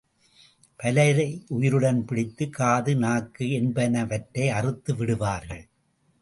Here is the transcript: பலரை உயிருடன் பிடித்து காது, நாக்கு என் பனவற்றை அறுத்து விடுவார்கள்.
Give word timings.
பலரை 0.79 1.27
உயிருடன் 1.47 2.05
பிடித்து 2.05 2.49
காது, 2.49 2.95
நாக்கு 2.95 3.51
என் 3.51 3.71
பனவற்றை 3.73 4.49
அறுத்து 4.49 4.95
விடுவார்கள். 4.95 5.63